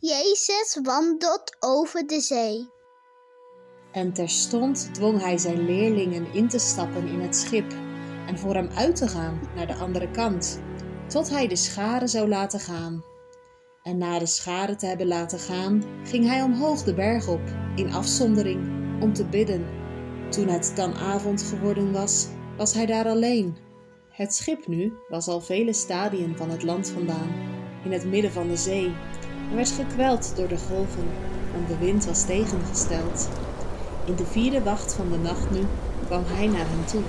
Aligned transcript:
Jezus 0.00 0.78
wandelt 0.82 1.56
over 1.60 2.06
de 2.06 2.20
zee. 2.20 2.68
En 3.92 4.12
terstond 4.12 4.94
dwong 4.94 5.20
hij 5.20 5.38
zijn 5.38 5.64
leerlingen 5.64 6.32
in 6.32 6.48
te 6.48 6.58
stappen 6.58 7.08
in 7.08 7.20
het 7.20 7.36
schip 7.36 7.72
en 8.26 8.38
voor 8.38 8.54
hem 8.54 8.68
uit 8.74 8.96
te 8.96 9.08
gaan 9.08 9.40
naar 9.54 9.66
de 9.66 9.74
andere 9.74 10.10
kant, 10.10 10.60
tot 11.08 11.30
hij 11.30 11.48
de 11.48 11.56
scharen 11.56 12.08
zou 12.08 12.28
laten 12.28 12.60
gaan. 12.60 13.04
En 13.82 13.98
na 13.98 14.18
de 14.18 14.26
scharen 14.26 14.78
te 14.78 14.86
hebben 14.86 15.06
laten 15.06 15.38
gaan, 15.38 15.84
ging 16.04 16.26
hij 16.26 16.42
omhoog 16.42 16.82
de 16.82 16.94
berg 16.94 17.28
op, 17.28 17.42
in 17.76 17.92
afzondering, 17.92 18.60
om 19.02 19.12
te 19.12 19.24
bidden. 19.24 19.66
Toen 20.30 20.48
het 20.48 20.72
dan 20.74 20.94
avond 20.94 21.42
geworden 21.42 21.92
was, 21.92 22.26
was 22.56 22.74
hij 22.74 22.86
daar 22.86 23.06
alleen. 23.06 23.56
Het 24.10 24.34
schip 24.34 24.66
nu 24.66 24.92
was 25.08 25.28
al 25.28 25.40
vele 25.40 25.72
stadien 25.72 26.36
van 26.36 26.50
het 26.50 26.62
land 26.62 26.88
vandaan, 26.88 27.56
in 27.84 27.92
het 27.92 28.04
midden 28.04 28.32
van 28.32 28.48
de 28.48 28.56
zee, 28.56 28.94
en 29.50 29.56
werd 29.56 29.70
gekweld 29.70 30.32
door 30.36 30.48
de 30.48 30.58
golven, 30.68 31.06
want 31.52 31.68
de 31.68 31.86
wind 31.86 32.04
was 32.06 32.24
tegengesteld. 32.24 33.28
In 34.04 34.14
de 34.14 34.26
vierde 34.30 34.62
wacht 34.62 34.94
van 34.94 35.08
de 35.10 35.18
nacht 35.18 35.50
nu 35.50 35.60
kwam 36.06 36.22
hij 36.26 36.46
naar 36.46 36.66
hen 36.68 36.84
toe, 36.86 37.00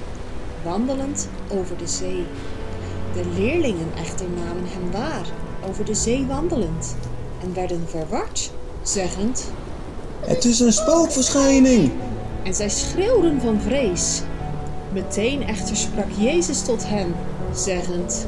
wandelend 0.63 1.27
over 1.47 1.77
de 1.77 1.87
zee. 1.87 2.23
De 3.13 3.21
leerlingen 3.37 3.87
echter 3.97 4.25
namen 4.35 4.63
hem 4.65 4.91
waar, 4.91 5.25
over 5.69 5.85
de 5.85 5.93
zee 5.95 6.25
wandelend, 6.25 6.95
en 7.43 7.53
werden 7.53 7.83
verward, 7.87 8.51
zeggend, 8.81 9.51
Het 10.19 10.45
is 10.45 10.59
een 10.59 10.73
spookverschijning. 10.73 11.91
en 12.43 12.53
zij 12.53 12.69
schreeuwden 12.69 13.41
van 13.41 13.61
vrees. 13.61 14.21
Meteen 14.93 15.43
echter 15.47 15.75
sprak 15.75 16.09
Jezus 16.17 16.61
tot 16.61 16.87
hen, 16.87 17.13
zeggend, 17.53 18.27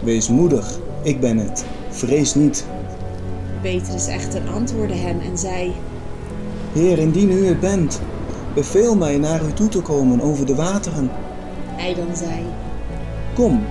Wees 0.00 0.28
moedig, 0.28 0.78
ik 1.02 1.20
ben 1.20 1.36
het. 1.38 1.64
Vrees 1.88 2.34
niet. 2.34 2.64
Petrus 3.60 4.06
echter 4.06 4.42
antwoordde 4.54 4.94
hen 4.94 5.20
en 5.20 5.38
zei, 5.38 5.72
Heer, 6.72 6.98
indien 6.98 7.30
u 7.30 7.46
het 7.46 7.60
bent, 7.60 8.00
beveel 8.54 8.96
mij 8.96 9.18
naar 9.18 9.44
u 9.44 9.52
toe 9.52 9.68
te 9.68 9.80
komen 9.80 10.20
over 10.20 10.46
de 10.46 10.54
wateren. 10.54 11.10
hij 11.76 11.94
dan 11.94 12.16
zei, 12.16 12.44
Kom, 13.34 13.64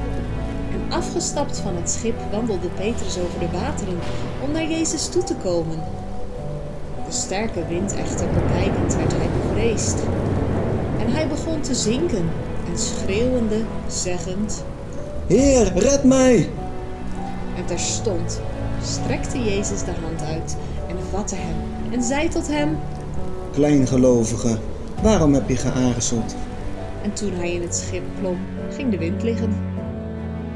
En 0.73 0.93
afgestapt 0.93 1.59
van 1.59 1.75
het 1.75 1.89
schip 1.89 2.15
wandelde 2.31 2.67
Petrus 2.67 3.17
over 3.19 3.39
de 3.39 3.57
wateren 3.57 3.99
om 4.43 4.51
naar 4.51 4.69
Jezus 4.69 5.07
toe 5.07 5.23
te 5.23 5.35
komen. 5.35 5.79
De 7.05 7.13
sterke 7.13 7.67
wind 7.69 7.95
echter 7.95 8.27
bekijkend 8.33 8.95
werd 8.95 9.13
hij 9.13 9.27
bevreesd. 9.41 9.97
En 10.99 11.13
hij 11.13 11.27
begon 11.27 11.61
te 11.61 11.75
zinken 11.75 12.29
en 12.71 12.77
schreeuwende, 12.77 13.59
zeggend, 13.87 14.63
Heer, 15.27 15.71
red 15.75 16.03
mij. 16.03 16.49
en 17.57 17.65
terstond 17.65 18.41
strekte 18.81 19.43
Jezus 19.43 19.83
de 19.83 19.93
hand 20.01 20.21
uit 20.21 20.57
en 20.87 20.95
vatte 21.11 21.35
hem 21.35 21.55
en 21.91 22.03
zei 22.03 22.27
tot 22.27 22.47
hem, 22.47 22.77
Kleingelovige, 23.51 24.57
waarom 25.01 25.33
heb 25.33 25.49
je 25.49 25.55
geaarzeld? 25.55 26.35
en 27.07 27.13
toen 27.13 27.33
hij 27.33 27.53
in 27.53 27.61
het 27.61 27.75
schip 27.75 28.03
klom, 28.19 28.37
ging 28.69 28.91
de 28.91 28.97
wind 28.97 29.23
liggen. 29.23 29.55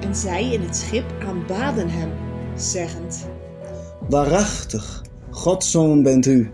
En 0.02 0.16
zij 0.16 0.52
in 0.52 0.62
het 0.62 0.76
schip 0.76 1.06
aanbaden 1.28 1.90
hem, 1.90 2.10
zeggend, 2.56 3.28
Waarachtig, 4.10 5.02
Gods 5.30 5.72
zoon 5.72 6.04
bent 6.04 6.26
u. 6.26 6.52